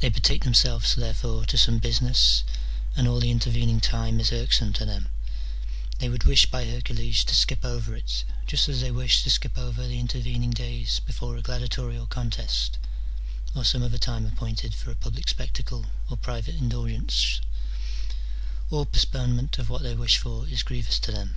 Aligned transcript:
They 0.00 0.08
betake 0.08 0.42
themselves, 0.42 0.96
therefore, 0.96 1.44
to 1.46 1.56
some 1.56 1.78
business, 1.78 2.42
and 2.96 3.06
all 3.06 3.20
the 3.20 3.30
intervening 3.30 3.78
time 3.78 4.18
is 4.18 4.32
irksome 4.32 4.72
to 4.72 4.84
them; 4.84 5.06
they 6.00 6.08
would 6.08 6.24
wish, 6.24 6.50
by 6.50 6.64
Hercules, 6.64 7.22
to 7.22 7.32
skip 7.32 7.64
over 7.64 7.94
it, 7.94 8.24
just 8.48 8.68
as 8.68 8.80
they 8.80 8.90
wish 8.90 9.22
to 9.22 9.30
skip 9.30 9.56
over 9.56 9.86
the 9.86 10.00
intervening 10.00 10.50
days 10.50 10.98
before 10.98 11.36
a 11.36 11.42
gladiatorial 11.42 12.08
contest 12.08 12.78
or 13.54 13.64
some 13.64 13.84
other 13.84 13.98
time 13.98 14.26
appointed 14.26 14.74
for 14.74 14.90
a 14.90 14.96
public 14.96 15.28
spectacle 15.28 15.86
or 16.10 16.16
private 16.16 16.58
indul 16.60 16.90
gence: 16.92 17.38
all 18.72 18.84
postponement 18.84 19.60
of 19.60 19.70
what 19.70 19.84
they 19.84 19.94
wish 19.94 20.18
for 20.18 20.48
is 20.48 20.64
grievous 20.64 20.98
to 20.98 21.12
them. 21.12 21.36